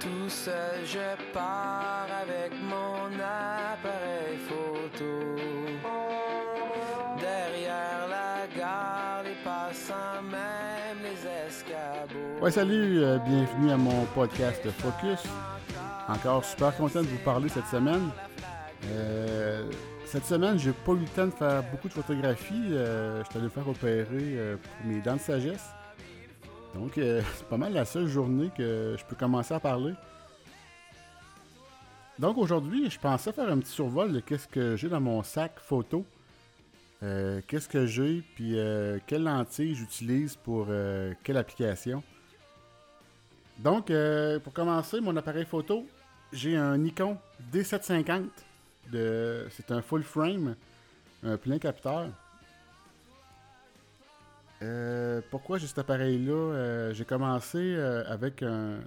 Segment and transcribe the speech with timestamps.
[0.00, 5.34] Tout seul, je pars avec mon appareil photo.
[7.18, 12.40] Derrière la gare, les passants, même les escabeaux.
[12.40, 15.24] Ouais, salut, euh, bienvenue à mon podcast Focus.
[16.08, 18.10] Encore super content de vous parler cette semaine.
[18.92, 19.68] Euh,
[20.04, 22.68] cette semaine, j'ai pas eu le temps de faire beaucoup de photographies.
[22.70, 25.70] Euh, je suis allé faire opérer pour mes dents de sagesse.
[26.78, 29.94] Donc, euh, c'est pas mal la seule journée que je peux commencer à parler.
[32.18, 35.52] Donc, aujourd'hui, je pensais faire un petit survol de qu'est-ce que j'ai dans mon sac
[35.60, 36.04] photo.
[37.04, 42.02] Euh, qu'est-ce que j'ai, puis euh, quelle lentille j'utilise pour euh, quelle application.
[43.58, 43.92] Donc,
[44.44, 45.84] pour commencer, mon appareil photo,
[46.32, 47.16] j'ai un Nikon
[47.52, 48.28] D750.
[48.92, 50.54] De, c'est un full frame,
[51.24, 52.06] un plein capteur.
[54.62, 56.32] Euh, pourquoi j'ai cet appareil-là?
[56.32, 58.80] Euh, J'ai commencé euh, avec un,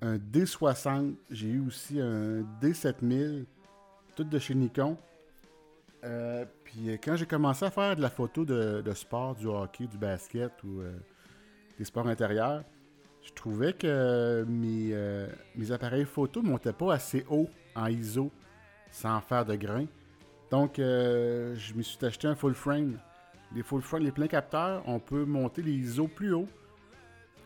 [0.00, 1.14] un D60.
[1.30, 3.44] J'ai eu aussi un D7000,
[4.14, 4.96] tout de chez Nikon.
[6.04, 9.98] Euh, puis quand j'ai commencé à faire de la photo de, sport, du hockey, du
[9.98, 10.82] basket ou
[11.78, 12.64] des sports intérieurs,
[13.22, 18.32] je trouvais que mes, appareils photo ne montaient pas assez haut en ISO
[18.90, 19.86] sans faire de grain.
[20.50, 22.98] Donc, je me suis acheté un full frame.
[23.54, 26.48] Les full frame, les pleins capteurs, on peut monter les ISO plus haut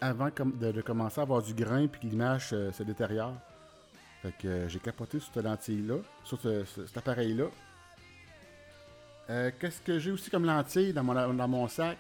[0.01, 0.29] avant
[0.61, 3.35] de, commencer à avoir du grain puis que l'image euh, se détériore.
[4.23, 7.47] Fait que euh, j'ai capoté sur cette lentille-là, sur ce- ce- cet appareil-là.
[9.31, 11.99] Euh, Qu'est-ce que j'ai aussi comme lentille dans mon, dans mon sac?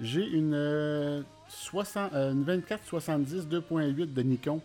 [0.00, 4.60] J'ai une, euh, 60, euh, une 24-70 2.8 de Nikon.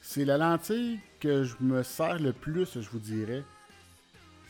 [0.00, 3.42] C'est la lentille que je me sers le plus, je vous dirais.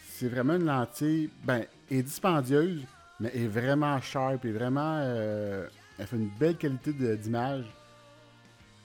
[0.09, 2.83] C'est vraiment une lentille, ben, est dispendieuse,
[3.21, 4.99] mais est vraiment sharp et vraiment.
[5.03, 5.67] euh,
[5.99, 7.65] elle fait une belle qualité d'image.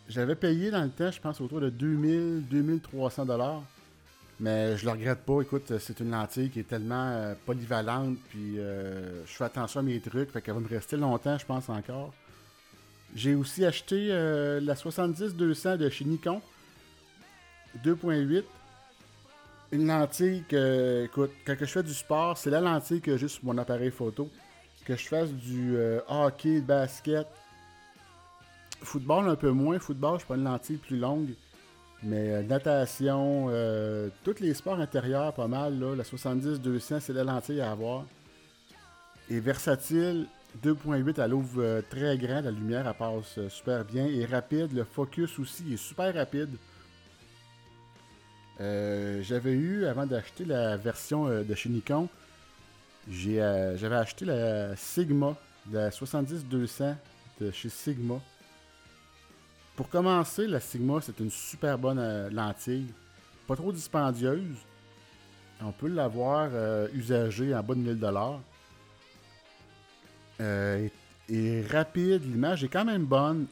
[0.09, 3.63] J'avais payé dans le temps, je pense, autour de 2000-2300 dollars.
[4.39, 5.41] Mais je le regrette pas.
[5.41, 8.17] Écoute, c'est une lentille qui est tellement euh, polyvalente.
[8.29, 10.29] Puis euh, je fais attention à mes trucs.
[10.29, 12.13] Fait qu'elle va me rester longtemps, je pense encore.
[13.15, 16.41] J'ai aussi acheté la 70-200 de chez Nikon.
[17.81, 18.43] 2.8.
[19.75, 23.43] Une lentille que, écoute, quand je fais du sport, c'est la lentille que j'ai sur
[23.43, 24.29] mon appareil photo.
[24.85, 27.27] Que je fasse du euh, hockey, basket,
[28.81, 29.77] football un peu moins.
[29.77, 31.31] Football, je prends une lentille plus longue.
[32.03, 37.25] Mais euh, natation, euh, tous les sports intérieurs, pas mal, là, la 70-200, c'est la
[37.25, 38.05] lentille à avoir.
[39.29, 40.25] Et versatile,
[40.63, 44.05] 2.8, elle ouvre euh, très grand, la lumière, elle passe super bien.
[44.05, 46.55] Et rapide, le focus aussi est super rapide.
[48.61, 52.07] Euh, J'avais eu, avant d'acheter la version euh, de chez Nikon,
[53.09, 55.35] euh, j'avais acheté la Sigma,
[55.71, 56.95] la 70-200
[57.41, 58.19] de chez Sigma.
[59.75, 62.87] Pour commencer, la Sigma, c'est une super bonne lentille.
[63.45, 64.57] Pas trop dispendieuse.
[65.61, 66.49] On peut l'avoir
[66.93, 68.39] usagée en bas de 1000$.
[70.41, 70.87] Euh,
[71.29, 73.47] et, rapide, l'image est quand même bonne.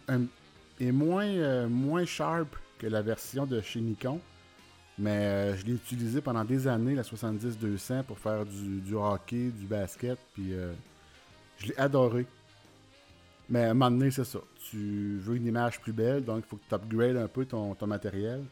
[0.80, 4.20] et moins, moins sharp que la version de chez Nikon.
[4.97, 9.49] Mais euh, je l'ai utilisé pendant des années, la 70-200, pour faire du, du hockey,
[9.49, 10.17] du basket.
[10.33, 10.71] Puis euh,
[11.57, 12.25] je l'ai adoré.
[13.49, 14.39] Mais à un moment donné, c'est ça.
[14.69, 17.73] Tu veux une image plus belle, donc il faut que tu upgrades un peu ton,
[17.75, 18.43] ton matériel.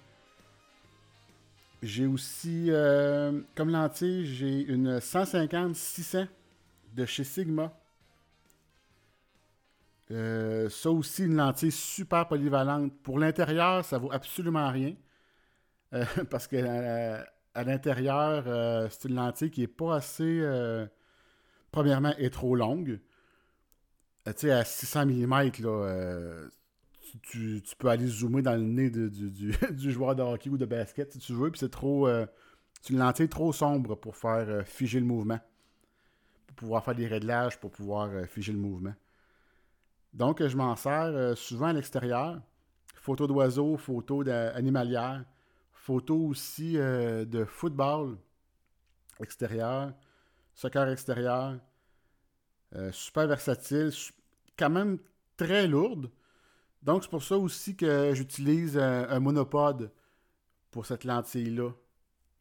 [1.84, 6.28] J'ai aussi, euh, comme lentille, j'ai une 150-600
[6.96, 7.74] de chez Sigma.
[10.10, 12.92] Ça aussi, une lentille super polyvalente.
[13.02, 14.94] Pour l'intérieur, ça vaut absolument rien.
[15.94, 20.42] Euh, parce que euh, à l'intérieur, euh, c'est une lentille qui est pas assez.
[21.72, 23.00] premièrement, est trop longue.
[24.26, 26.48] Tu sais, à 600 mm, là,
[27.24, 29.10] tu, peux aller zoomer dans le nez du,
[29.72, 32.08] du- joueur de hockey ou de basket si tu veux, puis c'est trop.
[32.08, 35.40] une lentille trop sombre pour faire figer le mouvement.
[36.48, 38.94] Pour pouvoir faire des réglages, pour pouvoir figer le mouvement.
[40.14, 42.40] Donc, je m'en sers souvent à l'extérieur.
[42.96, 45.26] Photos d'oiseaux, photos d'animalières,
[45.82, 48.18] photos aussi euh, de football
[49.20, 49.94] extérieur,
[50.54, 51.60] soccer extérieur.
[52.76, 53.92] Euh, super versatile,
[54.58, 54.98] quand même
[55.36, 56.10] très lourde.
[56.84, 59.92] Donc, c'est pour ça aussi que j'utilise un, un monopode
[60.70, 61.72] pour cette lentille-là.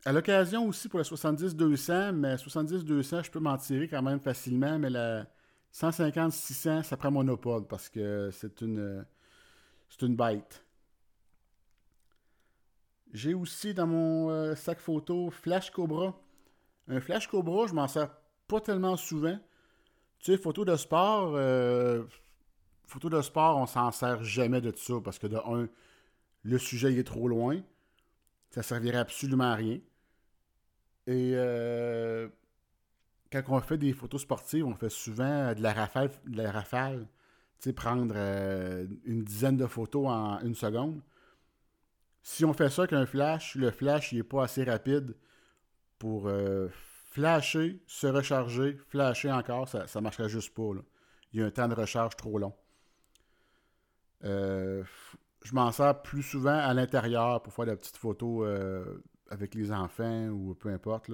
[0.04, 4.78] À l'occasion aussi pour la 70-200, mais 70-200, je peux m'en tirer quand même facilement,
[4.78, 5.26] mais la
[5.74, 9.04] 150-600, ça prend monopode parce que c'est une,
[9.88, 10.62] c'est une bête.
[13.12, 16.14] J'ai aussi dans mon euh, sac photo Flash Cobra.
[16.88, 18.10] Un Flash Cobra, je m'en sers
[18.46, 19.38] pas tellement souvent.
[20.18, 22.04] Tu sais, photo de sport, euh,
[22.86, 25.68] photo de sport, on s'en sert jamais de ça parce que de un,
[26.42, 27.60] le sujet est trop loin,
[28.50, 29.78] ça servirait absolument à rien.
[31.06, 32.28] Et euh,
[33.32, 37.06] quand on fait des photos sportives, on fait souvent de la rafale, de la rafale
[37.68, 41.00] prendre euh, une dizaine de photos en une seconde.
[42.22, 45.16] Si on fait ça avec un flash, le flash n'est pas assez rapide
[45.98, 46.68] pour euh,
[47.10, 50.70] flasher, se recharger, flasher encore, ça ne marcherait juste pas.
[51.32, 52.54] Il y a un temps de recharge trop long.
[54.24, 54.82] Euh,
[55.42, 58.46] je m'en sers plus souvent à l'intérieur pour faire des petites photos
[59.30, 61.10] avec les enfants ou peu importe.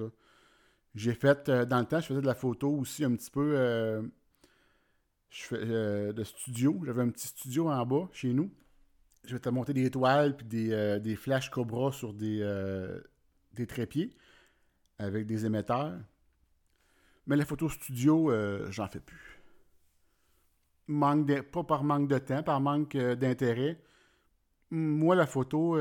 [0.95, 3.55] J'ai fait, dans le temps, je faisais de la photo aussi un petit peu
[5.29, 6.81] je fais euh, de studio.
[6.85, 8.51] J'avais un petit studio en bas chez nous.
[9.27, 12.99] Je vais te monter des toiles puis des, euh, des flashs Cobra sur des, euh,
[13.53, 14.15] des trépieds
[14.97, 15.99] avec des émetteurs.
[17.27, 18.31] Mais la photo studio,
[18.71, 19.41] j'en fais plus.
[20.87, 23.81] Manque pas par manque de temps, par manque d'intérêt.
[24.71, 25.77] Moi, la photo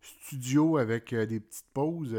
[0.00, 2.16] studio avec des petites pauses,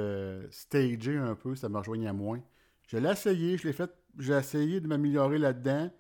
[0.51, 2.39] stagées un peu, ça me rejoignait moins.
[2.86, 5.92] Je l'ai essayé, je l'ai fait j'ai essayé de m'améliorer là-dedans.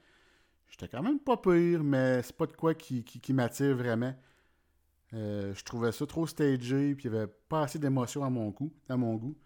[0.71, 3.03] J'étais quand même pas pire, mais c'est pas de quoi qui,
[3.33, 4.15] m'attire vraiment.
[5.13, 8.49] Euh, je trouvais ça trop stagé, puis il n'y avait pas assez d'émotion à mon
[8.49, 8.73] goût.
[8.87, 9.37] À mon goût.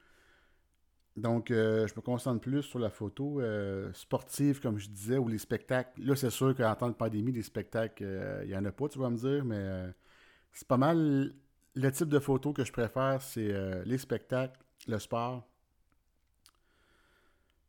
[1.17, 5.27] Donc, euh, je me concentre plus sur la photo euh, sportive, comme je disais, ou
[5.27, 5.99] les spectacles.
[6.03, 8.03] Là, c'est sûr qu'en temps de pandémie, des spectacles,
[8.43, 9.87] il n'y en a pas, tu vas me dire, mais
[10.51, 11.33] c'est pas mal
[11.73, 15.47] le type de photo que je préfère, c'est les spectacles, le sport,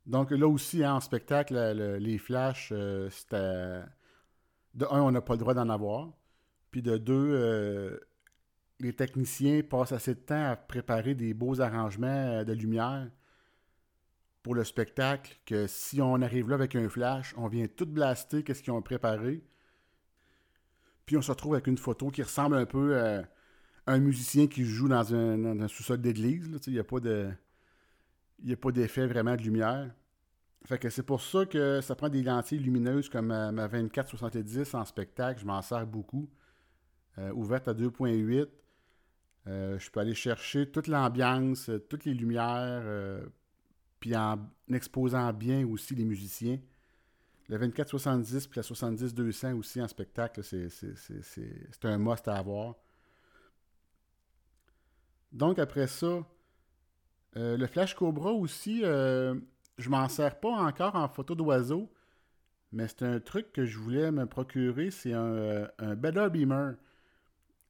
[0.07, 1.57] donc là aussi, hein, en spectacle,
[1.99, 3.83] les flashs, euh, c'était.
[4.75, 6.13] De un, on n'a pas le droit d'en avoir.
[6.71, 7.99] Puis de deux, euh,
[8.79, 13.11] les techniciens passent assez de temps à préparer des beaux arrangements euh, de lumière
[14.43, 18.45] pour le spectacle que si on arrive là avec un flash, on vient tout blaster
[18.45, 19.43] qu'est-ce qu'ils ont préparé.
[21.05, 23.25] Puis on se retrouve avec une photo qui ressemble un peu à
[23.87, 26.49] un musicien qui joue dans un, sous-sol d'église.
[26.67, 27.31] Il n'y a pas de
[28.41, 29.91] il n'y a pas d'effet vraiment de lumière.
[30.65, 34.85] Fait que c'est pour ça que ça prend des lentilles lumineuses comme ma, 2470 en
[34.85, 35.41] spectacle.
[35.41, 36.29] Je m'en sers beaucoup.
[37.19, 38.49] Euh, ouverte à 2.8.
[39.47, 43.25] Euh, je peux aller chercher toute l'ambiance, toutes les lumières, euh,
[44.01, 46.59] puis en exposant bien aussi les musiciens.
[47.49, 52.75] Le 2470 puis la 70-200 aussi en spectacle, c'est un must à avoir.
[55.31, 56.27] Donc après ça,
[57.37, 61.91] le Flash Cobra aussi, je m'en sers pas encore en photo d'oiseau,
[62.73, 64.91] mais c'est un truc que je voulais me procurer.
[64.91, 66.75] C'est un, euh, Better Beamer.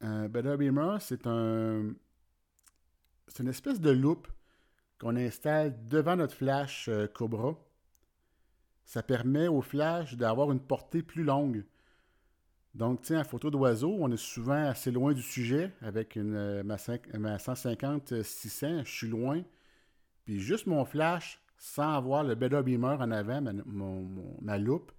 [0.01, 1.95] Un Better Beamer, c'est un.
[3.29, 4.29] C'est une espèce de loupe
[4.99, 7.55] qu'on installe devant notre flash euh, Cobra.
[8.85, 11.65] Ça permet au flash d'avoir une portée plus longue.
[12.75, 16.77] Donc, tiens, en photo d'oiseau, on est souvent assez loin du sujet avec euh, ma,
[17.19, 18.85] ma 150-600.
[18.85, 19.43] Je suis loin.
[20.27, 23.41] Puis juste mon flash sans avoir le Better Beamer en avant,
[24.43, 24.93] ma, loupe,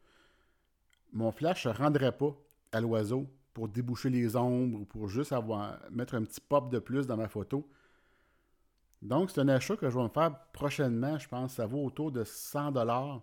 [1.13, 2.35] mon flash ne rendrait pas
[2.71, 6.79] à l'oiseau pour déboucher les ombres ou pour juste avoir mettre un petit pop de
[6.79, 7.69] plus dans ma photo.
[9.01, 11.19] Donc, c'est un achat que je vais me faire prochainement.
[11.19, 13.21] Je pense ça vaut autour de 100 dollars.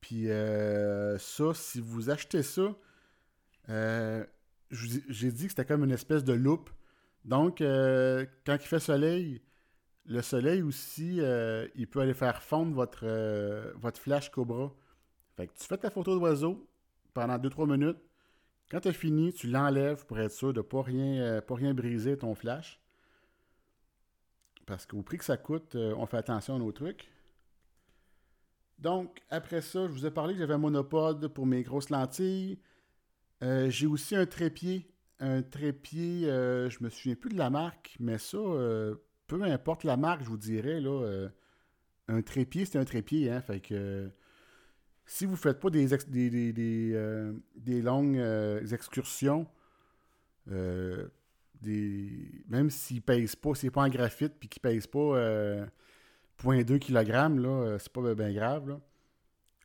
[0.00, 2.74] Puis euh, ça, si vous achetez ça,
[3.68, 4.24] euh,
[4.70, 6.70] j'ai dit que c'était comme une espèce de loupe.
[7.24, 9.42] Donc, euh, quand il fait soleil,
[10.08, 14.72] le soleil aussi, euh, il peut aller faire fondre votre, euh, votre flash Cobra.
[15.36, 16.66] Fait que tu fais ta photo d'oiseau
[17.12, 17.98] pendant 2-3 minutes.
[18.70, 21.54] Quand tu as fini, tu l'enlèves pour être sûr de ne pas rien, euh, pas
[21.56, 22.80] rien briser ton flash.
[24.64, 27.10] Parce qu'au prix que ça coûte, on fait attention à nos trucs.
[28.78, 32.58] Donc, après ça, je vous ai parlé que j'avais un monopode pour mes grosses lentilles.
[33.40, 34.90] J'ai aussi un trépied.
[35.20, 38.38] Un trépied, je me souviens plus de la marque, mais ça,
[39.28, 41.28] peu importe la marque, je vous dirais, là, euh,
[42.08, 43.30] un trépied, c'est un trépied.
[43.30, 44.10] Hein, fait que
[45.04, 47.32] si vous ne faites pas des, des, des, euh,
[47.82, 49.46] longues euh, excursions,
[50.46, 55.68] des, même s'ils ne pèsent pas, c'est pas en graphite puis qu'ils ne pèsent pas
[56.42, 58.80] 0.2 kg, là, c'est pas bien grave.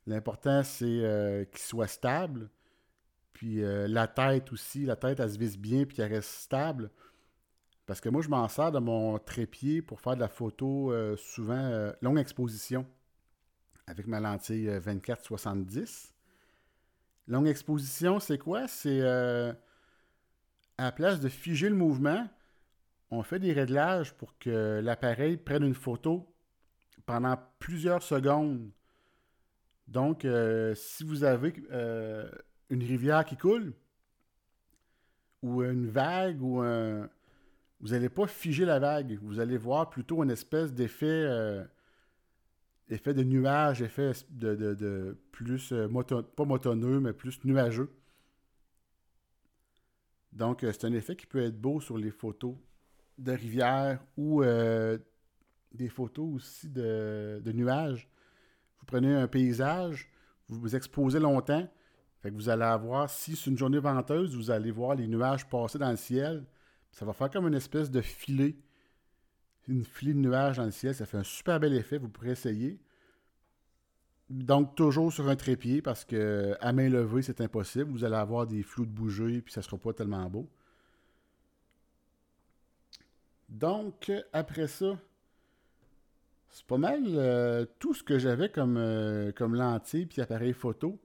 [0.05, 2.50] L'important, c'est qu'il soit stable.
[3.32, 6.89] Puis la tête aussi, la tête, elle se vise bien puis qu'elle reste stable.
[7.86, 11.18] Parce que moi, je m'en sers de mon trépied pour faire de la photo euh,
[11.18, 12.86] souvent euh, longue exposition
[13.88, 15.78] avec ma lentille 24-70.
[15.78, 16.12] Euh,
[17.28, 18.68] longue exposition, c'est quoi?
[18.70, 19.56] C'est à
[20.78, 22.28] la place de figer le mouvement,
[23.12, 26.34] on fait des réglages pour que l'appareil prenne une photo
[27.06, 28.72] pendant plusieurs secondes.
[29.90, 30.25] Donc,
[30.75, 31.54] si vous avez
[32.70, 33.74] une rivière qui coule,
[35.44, 37.10] ou une vague ou un.
[37.84, 39.20] Vous n'allez pas figer la vague.
[39.22, 41.06] Vous allez voir plutôt une espèce d'effet.
[41.06, 41.66] euh,
[42.90, 45.74] effet de nuage, effet de, plus.
[45.74, 45.90] euh,
[46.36, 47.94] pas motonneux, mais plus nuageux.
[50.32, 52.56] Donc, euh, c'est un effet qui peut être beau sur les photos
[53.18, 58.10] de rivière ou des photos aussi de, de nuages.
[58.80, 60.10] Vous prenez un paysage,
[60.48, 61.68] vous vous exposez longtemps,
[62.22, 65.48] fait que vous allez avoir, si c'est une journée venteuse, vous allez voir les nuages
[65.50, 66.46] passer dans le ciel.
[66.94, 68.56] Ça va faire comme une espèce de filet,
[69.68, 70.94] une filet de nuages dans le ciel.
[70.94, 72.80] Ça fait un super bel effet, vous pourrez essayer.
[74.30, 77.92] Donc, toujours sur un trépied, parce que à main levée, c'est impossible.
[77.92, 80.48] Vous allez avoir des flous de bouger, puis ça ne sera pas tellement beau.
[83.50, 84.98] Donc, après ça,
[86.50, 91.00] c'est pas mal euh, tout ce que j'avais comme, euh, comme lentille puis appareil photo.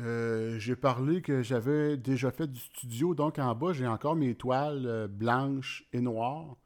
[0.00, 4.34] Euh, j'ai parlé que j'avais déjà fait du studio, donc en bas, j'ai encore mes
[4.34, 6.56] toiles euh, blanches et noires,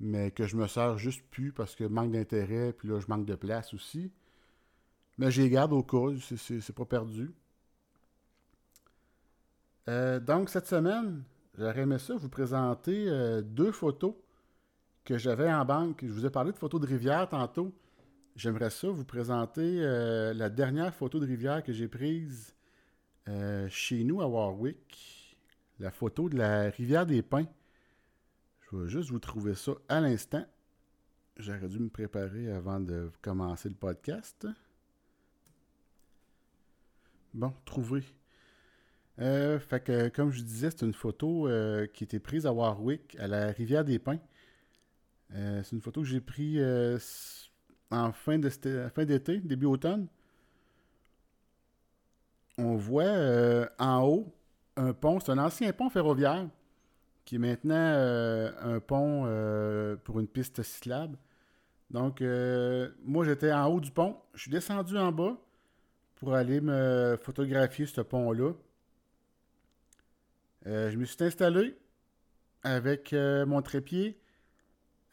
[0.00, 3.26] mais que je me sers juste plus parce que manque d'intérêt, puis là, je manque
[3.26, 4.12] de place aussi.
[5.18, 7.34] Mais je les garde au cas, c'est- pas perdu.
[9.88, 11.22] Euh, donc, cette semaine,
[11.56, 13.06] j'aurais aimé ça vous présenter
[13.44, 14.14] deux photos
[15.04, 16.00] que j'avais en banque.
[16.06, 17.72] Je vous ai parlé de photos de rivière tantôt.
[18.38, 22.54] J'aimerais ça vous présenter euh, la dernière photo de rivière que j'ai prise
[23.26, 25.36] euh, chez nous à Warwick.
[25.80, 27.48] La photo de la rivière des Pins.
[28.60, 30.46] Je vais juste vous trouver ça à l'instant.
[31.36, 34.46] J'aurais dû me préparer avant de commencer le podcast.
[37.34, 38.04] Bon, trouvé.
[39.18, 41.48] Euh, fait que, comme je disais, c'est une photo
[41.92, 44.20] qui était prise à Warwick, à la rivière des Pins.
[45.30, 47.47] C'est une photo que j'ai prise
[47.90, 48.12] en
[48.50, 50.08] cet- fin d'été, début automne.
[52.58, 54.34] On voit euh, en haut
[54.76, 56.48] un pont, c'est un ancien pont ferroviaire
[57.24, 61.18] qui est maintenant euh, un pont euh, pour une piste cyclable.
[61.90, 65.36] Donc, euh, moi j'étais en haut du pont, je suis descendu en bas
[66.16, 68.52] pour aller me photographier ce pont-là.
[70.66, 71.76] Euh, je me suis installé
[72.62, 74.18] avec euh, mon trépied.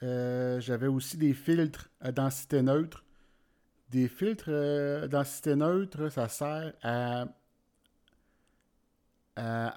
[0.03, 3.03] Euh, J'avais aussi des filtres à densité neutre.
[3.89, 7.25] Des filtres euh, à densité neutre, ça sert à,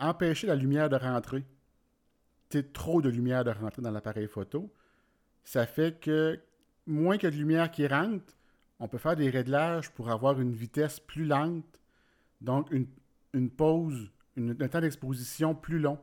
[0.01, 1.45] empêcher la lumière de rentrer.
[2.73, 4.73] Trop de lumière de rentrer dans l'appareil photo.
[5.45, 6.41] Ça fait que
[6.87, 8.35] moins que de lumière qui rentre,
[8.81, 11.79] on peut faire des réglages pour avoir une vitesse plus lente,
[12.41, 12.87] donc une,
[13.35, 15.99] une pause, une- un temps d'exposition plus long.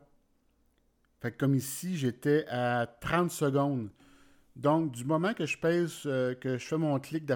[1.20, 3.88] Fait que comme ici, j'étais à 30 secondes.
[4.56, 7.30] Donc, du moment que je pèse, euh, que je fais mon clic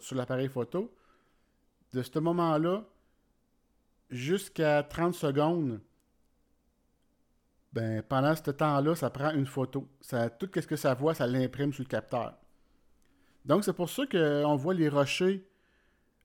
[0.00, 0.90] sur l'appareil photo,
[1.92, 2.84] de ce moment-là
[4.10, 5.80] jusqu'à 30 secondes,
[7.74, 9.86] ben, pendant ce temps-là, ça prend une photo.
[10.00, 12.34] Ça, tout ce que ça voit, ça l'imprime sur le capteur.
[13.44, 15.46] Donc, c'est pour ça qu'on voit les rochers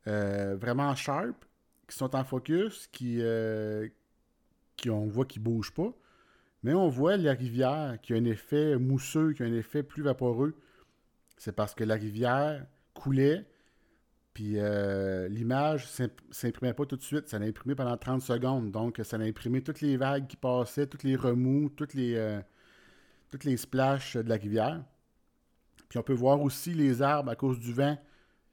[0.07, 1.45] euh, vraiment sharp,
[1.89, 3.87] qui sont en focus, qui, euh,
[4.87, 5.91] on voit qui ne bougent pas.
[6.63, 10.03] Mais on voit la rivière qui a un effet mousseux, qui a un effet plus
[10.03, 10.55] vaporeux.
[11.37, 13.45] C'est parce que la rivière coulait,
[14.33, 17.27] puis euh, l'image ne s'imprimait pas tout de suite.
[17.27, 18.71] Ça l'a imprimé pendant 30 secondes.
[18.71, 22.41] Donc, ça imprimé toutes les vagues qui passaient, tous les remous, toutes les, euh,
[23.29, 24.83] toutes les splashes de la rivière.
[25.89, 27.97] Puis on peut voir aussi les arbres, à cause du vent,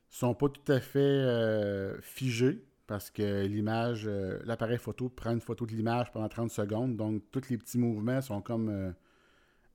[0.09, 5.41] sont pas tout à fait euh, figés parce que l'image, euh, l'appareil photo prend une
[5.41, 6.97] photo de l'image pendant 30 secondes.
[6.97, 8.93] Donc, tous les petits mouvements sont comme euh,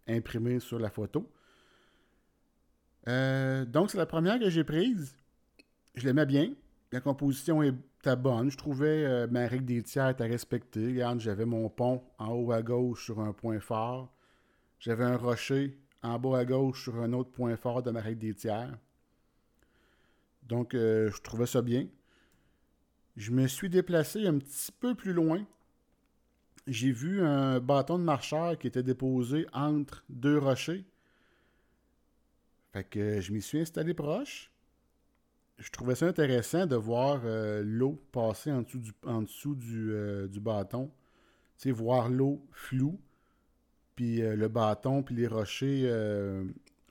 [0.07, 1.27] imprimés sur la photo.
[3.07, 5.15] Euh, donc, c'est la première que j'ai prise.
[5.95, 6.53] Je l'aimais bien.
[6.91, 8.51] La composition était bonne.
[8.51, 10.87] Je trouvais ma règle des tiers était respectée.
[10.87, 14.13] Regarde, j'avais mon pont en haut à gauche sur un point fort.
[14.79, 18.19] J'avais un rocher en bas à gauche sur un autre point fort de ma règle
[18.19, 18.75] des tiers.
[20.43, 21.87] Donc, je trouvais ça bien.
[23.17, 25.45] Je me suis déplacé un petit peu plus loin.
[26.67, 30.85] J'ai vu un bâton de marcheur qui était déposé entre deux rochers.
[32.73, 34.51] Fait que je m'y suis installé proche.
[35.57, 38.61] Je trouvais ça intéressant de voir euh, l'eau passer en
[39.21, 40.89] dessous euh, du bâton.
[41.57, 42.97] Tu sais, voir l'eau floue,
[43.95, 45.91] puis euh, le bâton, puis les rochers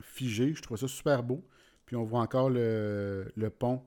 [0.02, 0.54] figés.
[0.54, 1.42] Je trouvais ça super beau.
[1.86, 3.82] Puis on voit encore le pont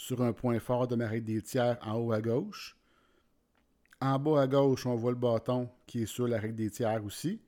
[0.00, 2.74] sur un point fort de ma règle des tiers en haut à gauche.
[4.00, 7.04] En bas à gauche, on voit le bâton qui est sur la règle des tiers
[7.04, 7.42] aussi.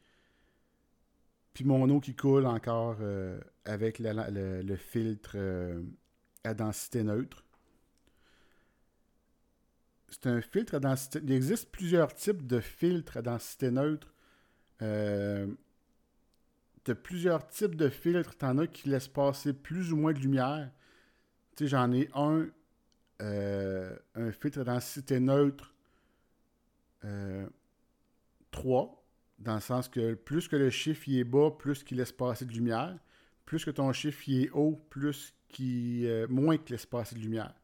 [1.55, 5.83] Puis mon eau qui coule encore euh, avec le filtre euh,
[6.45, 7.43] à densité neutre.
[10.11, 11.21] c'est un filtre à densité.
[11.23, 14.13] Il existe plusieurs types de filtres à densité neutre.
[14.83, 15.47] Euh,
[16.85, 18.37] tu as plusieurs types de filtres.
[18.37, 20.71] Tu en as qui laissent passer plus ou moins de lumière.
[21.61, 22.47] J'en ai un,
[23.21, 25.75] euh, un filtre densité neutre
[27.01, 28.87] 3, euh,
[29.39, 32.53] dans le sens que plus que le chiffre est bas, plus qu'il laisse passer de
[32.53, 32.99] lumière.
[33.45, 37.55] Plus que ton chiffre est haut, plus qui, moins qu'il laisse passer de lumière.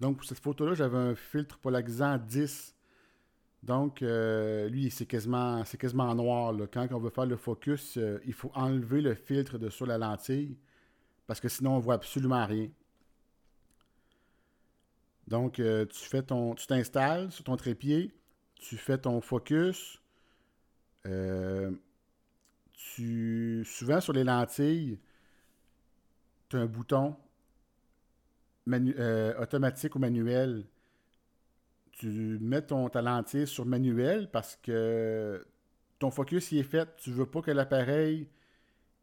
[0.00, 2.74] Donc, pour cette photo-là, j'avais un filtre polarisant 10.
[3.62, 6.54] Donc, euh, lui, c'est quasiment, c'est quasiment noir.
[6.72, 9.98] Quand on veut faire le focus, euh, il faut enlever le filtre de sur la
[9.98, 10.56] lentille
[11.26, 12.68] parce que sinon, on voit absolument rien.
[15.30, 18.12] Donc, euh, tu t'installes sur ton trépied,
[18.56, 20.02] tu fais ton focus.
[22.74, 24.98] tu, souvent sur les lentilles,
[26.48, 27.16] tu as un bouton
[28.68, 30.66] euh, automatique ou manuel,
[31.92, 35.44] tu mets ta lentille sur manuel parce que
[35.98, 36.88] ton focus y est fait.
[36.96, 38.28] Tu veux pas que l'appareil,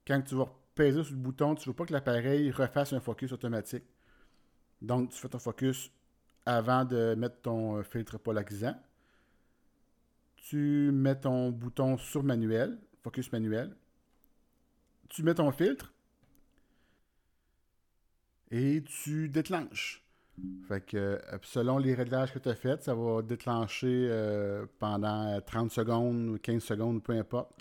[0.05, 3.31] quand tu vas peser sur le bouton, tu veux pas que l'appareil refasse un focus
[3.31, 3.83] automatique.
[4.81, 5.91] Donc, tu fais ton focus
[6.47, 8.75] avant de mettre ton euh, filtre polarisant.
[10.37, 13.75] Tu mets ton bouton sur manuel, focus manuel.
[15.09, 15.93] Tu mets ton filtre
[18.49, 20.05] et tu déclenches.
[20.69, 25.41] Fait que euh, selon les réglages que tu as faits, ça va déclencher euh, pendant
[25.41, 27.51] 30 secondes, ou 15 secondes, peu importe.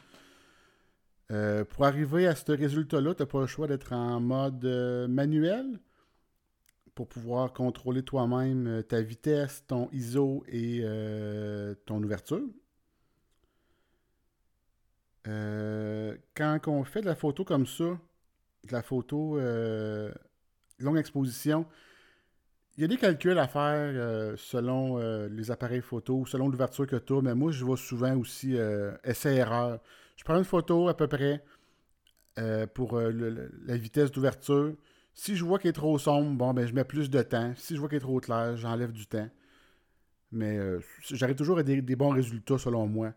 [1.71, 4.65] Pour arriver à ce résultat-là, tu n'as pas le choix d'être en mode
[5.09, 5.81] manuel
[6.97, 10.83] pour pouvoir contrôler toi-même ta vitesse, ton ISO et
[11.87, 12.43] ton ouverture.
[15.25, 19.39] quand on fait de la photo comme ça, de la photo
[20.79, 21.67] longue exposition.
[22.77, 23.63] Il y a des calculs à faire
[23.95, 27.79] euh, selon euh, les appareils photo, selon l'ouverture que tu as, mais moi, je vois
[27.79, 29.81] souvent aussi euh, essai-erreur.
[30.17, 31.43] Je prends une photo à peu près
[32.75, 34.75] pour la vitesse d'ouverture.
[35.17, 37.53] Si je vois qu'elle est trop sombre, bon, ben, je mets plus de temps.
[37.57, 39.29] Si je vois qu'elle est trop claire, j'enlève du temps.
[40.31, 40.59] Mais
[41.11, 43.13] j'arrive toujours à des, bons résultats selon moi.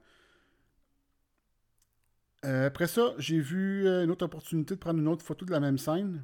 [2.44, 5.78] après ça, j'ai vu une autre opportunité de prendre une autre photo de la même
[5.78, 6.24] scène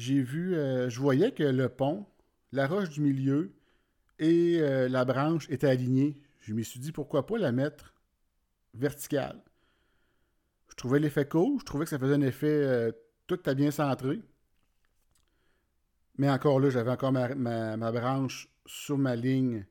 [0.00, 2.06] j'ai vu, euh, je voyais que le pont,
[2.52, 3.52] la roche du milieu
[4.18, 6.18] et euh, la branche étaient alignés.
[6.40, 7.94] Je me suis dit pourquoi pas la mettre
[8.72, 9.42] verticale?
[10.70, 12.92] Je trouvais l'effet cool, je trouvais que ça faisait un effet euh,
[13.26, 14.22] tout à bien centré.
[16.20, 19.64] Mais encore là, j'avais encore ma, branche sur ma ligne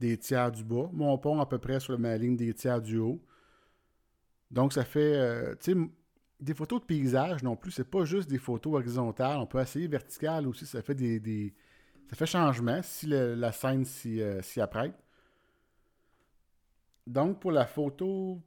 [0.00, 2.98] des tiers du bas, mon pont à peu près sur ma ligne des tiers du
[2.98, 3.22] haut.
[4.50, 5.78] Donc ça fait, tu sais,
[6.40, 9.38] des photos de paysage non plus, c'est pas juste des photos horizontales.
[9.38, 11.54] On peut essayer verticales aussi, ça fait des,
[12.10, 14.92] ça fait changement si la scène euh, s'y apprête.
[17.06, 18.42] Donc pour la photo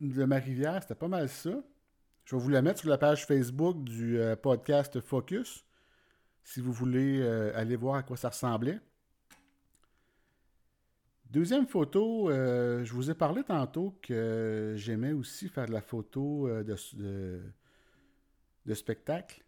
[0.00, 1.50] de ma rivière, c'était pas mal ça.
[2.24, 5.66] Je vais vous la mettre sur la page Facebook du euh, podcast Focus
[6.44, 8.80] si vous voulez euh, aller voir à quoi ça ressemblait.
[11.30, 16.48] Deuxième photo, euh, je vous ai parlé tantôt que j'aimais aussi faire de la photo
[16.48, 16.64] euh,
[18.64, 19.44] de, spectacle.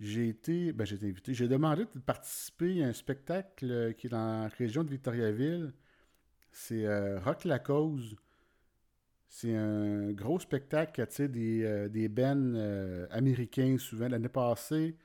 [0.00, 4.10] J'ai été, ben j'ai été invité, j'ai demandé de participer à un spectacle qui est
[4.10, 5.72] dans la région de Victoriaville.
[6.50, 8.16] C'est euh, Rock la cause.
[9.28, 12.54] C'est un gros spectacle qui attire des, des bands
[13.10, 14.08] américains souvent.
[14.08, 14.96] L'année passée,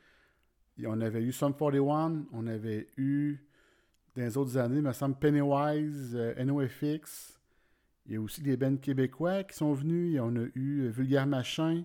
[0.86, 3.48] on avait eu Sum 41, on avait eu
[4.18, 7.40] dans les autres années, il me semble Pennywise, euh, NOFX.
[8.08, 10.20] Il y a aussi des bands québécois qui sont venus.
[10.20, 11.84] On a eu euh, Vulgaire Machin.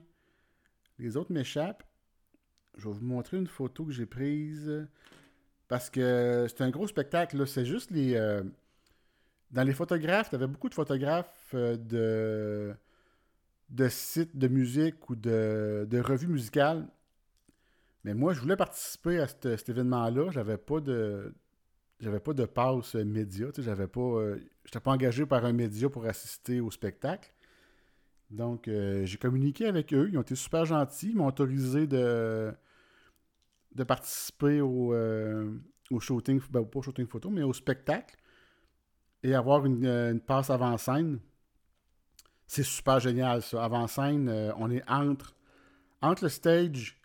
[0.98, 1.85] Les autres m'échappent.
[2.78, 4.88] Je vais vous montrer une photo que j'ai prise.
[5.68, 7.46] Parce que c'est un gros spectacle.
[7.46, 8.14] C'est juste les.
[8.16, 8.42] Euh,
[9.50, 12.74] dans les photographes, tu avais beaucoup de photographes de,
[13.90, 16.88] sites de musique ou de revues musicales.
[18.05, 20.31] Mais moi, je voulais participer à cet événement-là.
[20.31, 21.33] Je n'avais pas de,
[22.01, 24.41] j'avais pas de passe média, j'avais pas, euh,
[24.83, 27.33] pas engagé par un média pour assister au spectacle.
[28.31, 30.09] Donc, euh, j'ai communiqué avec eux.
[30.11, 31.11] Ils ont été super gentils.
[31.11, 32.53] Ils m'ont autorisé de,
[33.75, 35.53] de participer au, euh,
[35.91, 38.17] au shooting, ben, pas au shooting photo, mais au spectacle
[39.23, 41.21] et avoir une, une passe avant-scène.
[42.49, 43.62] C'est super génial, ça.
[43.62, 45.37] Avant-scène, on est entre,
[46.01, 47.02] entre le stage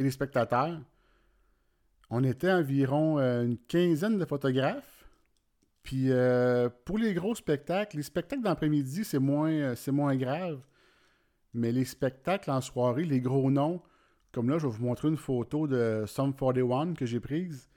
[0.00, 0.80] et les spectateurs.
[2.08, 5.06] On était environ euh, une quinzaine de photographes.
[5.82, 10.60] Puis euh, pour les gros spectacles, les spectacles d'après-midi, c'est moins, euh, c'est moins grave.
[11.54, 13.80] Mais les spectacles en soirée, les gros noms,
[14.32, 17.68] comme là, je vais vous montrer une photo de Sum 41 que j'ai prise.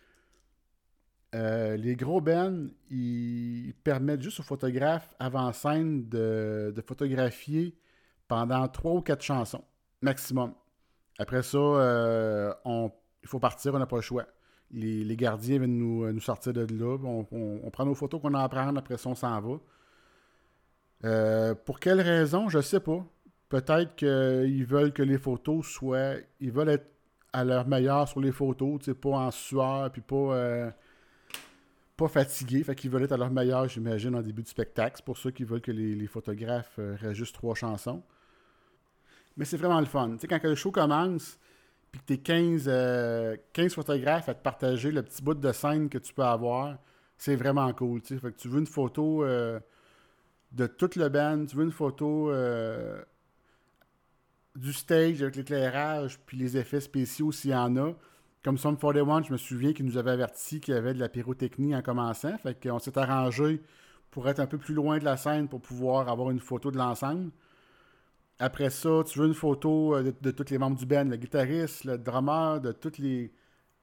[1.34, 7.76] les gros bands, ils permettent juste aux photographes avant-scène de, photographier
[8.28, 9.64] pendant trois ou quatre chansons,
[10.02, 10.54] maximum.
[11.20, 14.26] Après ça, euh, il faut partir, on n'a pas le choix.
[14.72, 16.98] Les, gardiens viennent nous, sortir de là.
[17.04, 19.60] On, prend nos photos qu'on a à prendre, après ça, on s'en va.
[21.06, 23.06] Euh, pour quelle raison, je sais pas.
[23.50, 26.16] Peut-être qu'ils veulent que les photos soient.
[26.40, 26.88] Ils veulent être
[27.34, 30.72] à leur meilleur sur les photos, pas en sueur, puis pas, euh,
[31.98, 32.64] pas fatigués.
[32.64, 34.98] Fait qu'ils veulent être à leur meilleur, j'imagine, en début de spectacle.
[34.98, 38.04] C'est pour ça qu'ils veulent que les, photographes euh, trois chansons.
[39.38, 40.12] Mais c'est vraiment le fun.
[40.12, 41.38] Tu sais, quand le show commence,
[41.92, 43.38] puis que t'es 15, 15 euh,
[43.70, 46.78] photographes à te partager le petit bout de scène que tu peux avoir,
[47.18, 48.02] c'est vraiment cool.
[48.02, 48.32] Tu sais.
[48.34, 52.32] Tu veux une photo de toute le band, tu veux une photo
[54.56, 57.94] du stage avec l'éclairage puis les effets spéciaux s'il y en a.
[58.44, 61.08] Comme Sum 41, je me souviens qu'il nous avait averti qu'il y avait de la
[61.08, 62.38] pyrotechnie en commençant.
[62.40, 63.62] Fait qu'on s'est arrangé
[64.12, 66.78] pour être un peu plus loin de la scène pour pouvoir avoir une photo de
[66.78, 67.32] l'ensemble.
[68.40, 71.86] Après ça, tu veux une photo euh, de, tous les membres du band, le guitariste,
[71.86, 73.32] le drummer, de tous les.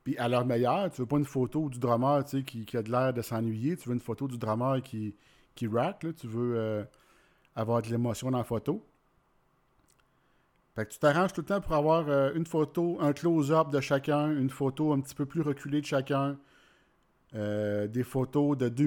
[0.04, 2.90] Puis à leur meilleur, tu veux pas une photo du drummer qui, qui a de
[2.90, 3.76] l'air de s'ennuyer.
[3.76, 5.14] Tu veux une photo du drummer qui,
[5.54, 6.06] qui rock.
[6.16, 6.84] Tu veux euh,
[7.54, 8.84] avoir de l'émotion dans la photo.
[10.74, 13.80] Fait que tu t'arranges tout le temps pour avoir euh, une photo, un close-up de
[13.80, 16.38] chacun, une photo un petit peu plus reculée de chacun,
[17.32, 18.86] des photos de deux,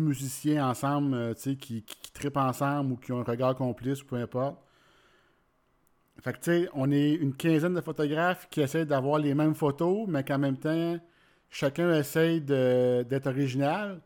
[0.00, 4.16] musiciens ensemble, euh, qui, qui, trippent ensemble ou qui ont un regard complice ou peu
[4.16, 4.58] importe.
[6.20, 9.54] Fait que tu sais, on est une quinzaine de photographes qui essaient d'avoir les mêmes
[9.54, 10.98] photos, mais qu'en même temps,
[11.48, 14.00] chacun essaie d'être original.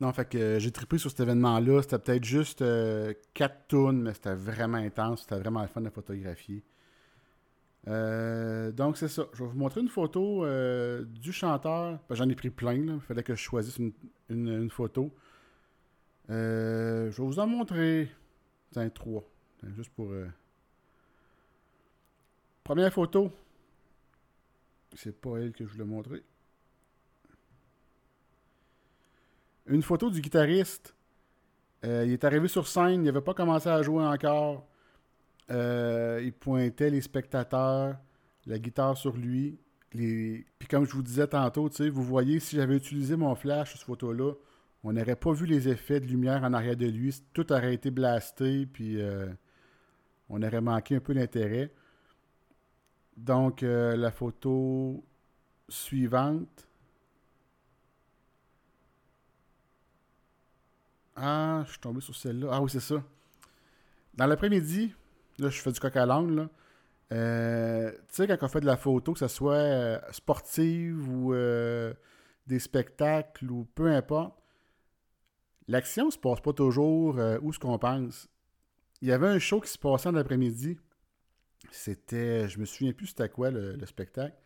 [0.00, 1.82] Non, fait que j'ai trippé sur cet événement-là.
[1.82, 5.22] C'était peut-être juste euh, quatre tonnes, mais c'était vraiment intense.
[5.22, 6.64] C'était vraiment le fun de photographier.
[7.86, 9.26] Euh, donc, c'est ça.
[9.34, 11.98] Je vais vous montrer une photo euh, du chanteur.
[12.08, 12.76] Ben, j'en ai pris plein.
[12.76, 13.78] Il fallait que je choisisse
[14.30, 15.14] une, photo.
[16.28, 18.10] je vais vous en montrer.
[18.72, 19.28] Tiens, trois.
[19.76, 20.10] juste pour.
[22.70, 23.32] Première photo.
[24.94, 26.22] C'est pas elle que je voulais montrer.
[29.66, 30.94] Une photo du guitariste.
[31.84, 34.68] Euh, il est arrivé sur scène, il n'avait pas commencé à jouer encore.
[35.50, 37.96] Euh, il pointait les spectateurs,
[38.46, 39.58] la guitare sur lui.
[39.88, 43.86] Puis comme je vous disais tantôt, vous voyez, si j'avais utilisé mon flash sur cette
[43.88, 44.34] photo-là,
[44.84, 47.20] on n'aurait pas vu les effets de lumière en arrière de lui.
[47.32, 49.26] Tout aurait été blasté, puis euh,
[50.28, 51.72] on aurait manqué un peu d'intérêt.
[53.20, 55.04] Donc, la photo
[55.68, 56.66] suivante.
[61.16, 62.48] Ah, je suis tombé sur celle-là.
[62.50, 63.02] Ah oui, c'est ça.
[64.14, 64.94] Dans l'après-midi,
[65.38, 66.48] là, je fais du coq à l'angle.
[67.12, 71.34] Euh, tu sais, quand on fait de la photo, que ce soit euh, sportive ou
[71.34, 71.92] euh,
[72.46, 74.34] des spectacles ou peu importe,
[75.68, 78.28] l'action se passe pas toujours où ce qu'on pense.
[79.02, 80.78] Il y avait un show qui se passait en après-midi.
[81.70, 82.48] C'était.
[82.48, 84.36] Je me souviens plus c'était quoi le, le, spectacle.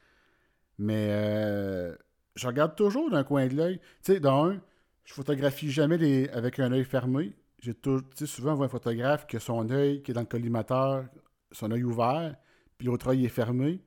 [0.79, 1.09] Mais
[2.35, 3.79] je regarde toujours d'un coin de l'œil.
[4.03, 4.61] Tu sais, dans un
[5.05, 7.35] je photographie jamais les, avec un œil fermé.
[7.61, 7.75] J'ai
[8.27, 11.07] souvent, on voit un photographe qui a son œil qui est dans le collimateur,
[11.53, 12.37] son œil ouvert,
[12.77, 13.81] puis l'autre œil est fermé.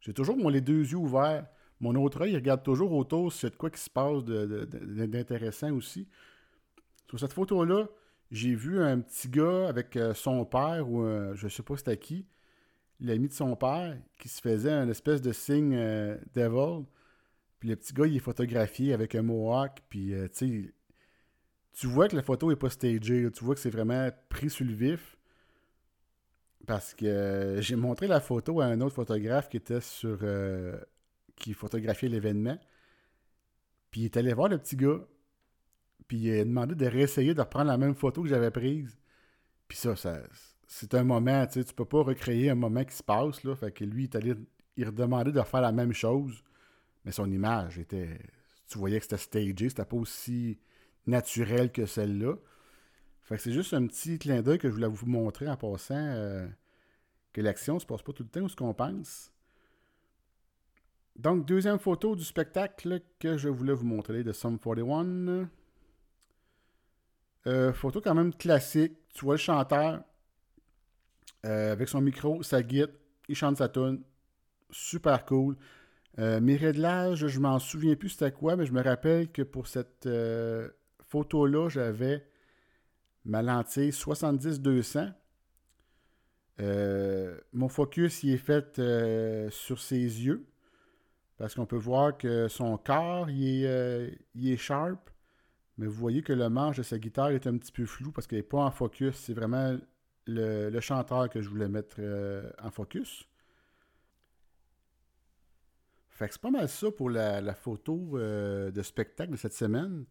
[0.00, 1.46] J'ai toujours les deux yeux ouverts.
[1.80, 5.72] Mon autre œil, il regarde toujours autour s'il y de quoi qui se passe d'intéressant
[5.72, 6.08] aussi.
[7.08, 7.86] Sur cette photo-là,
[8.30, 11.96] j'ai vu un petit gars avec euh, son père, ou je je sais pas c'était
[11.96, 12.26] qui,
[13.00, 16.84] l'ami de son père, qui se faisait un espèce de signe euh, devil.
[17.60, 19.82] Puis le petit gars, il est photographié avec un mohawk.
[19.90, 20.74] Puis, euh, tu sais,
[21.74, 23.30] tu vois que la photo est pas stagée.
[23.30, 25.18] Tu vois que c'est vraiment pris sur le vif.
[26.66, 30.18] Parce que euh, j'ai montré la photo à un autre photographe qui était sur.
[30.22, 30.78] Euh,
[31.36, 32.58] qui photographiait l'événement.
[33.90, 35.00] Puis il est allé voir le petit gars.
[36.08, 38.98] Puis il a demandé de réessayer de reprendre la même photo que j'avais prise.
[39.68, 40.22] Puis ça, ça
[40.72, 43.56] c'est un moment, tu sais, tu peux pas recréer un moment qui se passe, là.
[43.56, 46.42] Fait que lui, il il redemandait de refaire la même chose
[47.04, 48.18] mais son image était.
[48.68, 50.58] Tu voyais que c'était stagé, c'était pas aussi
[51.06, 52.34] naturel que celle-là.
[53.22, 55.94] Fait que c'est juste un petit clin d'œil que je voulais vous montrer en passant
[55.96, 56.46] euh,
[57.32, 59.32] que l'action se passe pas tout le temps où ce qu'on pense.
[61.16, 65.48] Donc, deuxième photo du spectacle que je voulais vous montrer de Sum 41.
[67.46, 68.96] Euh, photo quand même classique.
[69.12, 70.04] Tu vois le chanteur
[71.46, 72.90] euh, avec son micro, sa guide,
[73.28, 74.02] il chante sa tune.
[74.70, 75.56] Super cool.
[76.18, 79.66] Euh, mes réglages, je m'en souviens plus c'était quoi, mais je me rappelle que pour
[79.66, 80.68] cette euh,
[81.08, 82.26] photo-là, j'avais
[83.24, 85.12] ma lentille 70-200.
[86.60, 88.80] Euh, mon focus y est fait
[89.50, 90.46] sur ses yeux.
[91.38, 95.10] parce qu'on peut voir que son corps, il est, il est sharp,
[95.78, 98.26] mais vous voyez que le manche de sa guitare est un petit peu flou parce
[98.26, 99.16] qu'il n'est pas en focus.
[99.16, 99.78] C'est vraiment
[100.30, 103.28] le, chanteur que je voulais mettre euh, en focus.
[106.08, 110.04] Fait que c'est pas mal ça pour la, photo euh, de spectacle de cette semaine.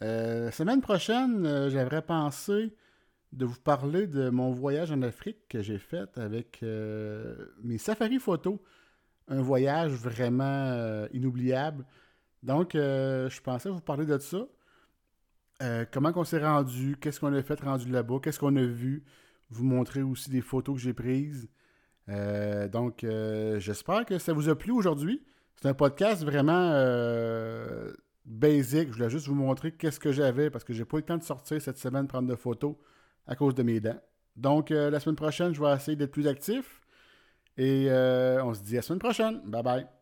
[0.00, 2.74] la semaine prochaine, j'aimerais penser
[3.32, 8.58] de vous parler de mon voyage en Afrique que j'ai fait avec mes safaris photos
[9.28, 11.84] un voyage vraiment euh, inoubliable.
[12.42, 14.46] Donc, euh, je pensais vous parler de ça.
[15.62, 19.04] Euh, comment on s'est rendu, qu'est-ce qu'on a fait rendu là-bas, qu'est-ce qu'on a vu,
[19.50, 21.48] vous montrer aussi des photos que j'ai prises.
[22.72, 23.04] donc,
[23.58, 25.22] j'espère que ça vous a plu aujourd'hui.
[25.56, 26.72] C'est un podcast vraiment
[28.24, 28.88] basic.
[28.88, 31.18] Je voulais juste vous montrer qu'est-ce que j'avais parce que j'ai pas eu le temps
[31.18, 32.76] de sortir cette semaine prendre de photos
[33.26, 34.00] à cause de mes dents.
[34.36, 36.80] Donc, la semaine prochaine, je vais essayer d'être plus actif.
[37.56, 39.40] Et euh, on se dit à la semaine prochaine.
[39.44, 39.95] Bye bye.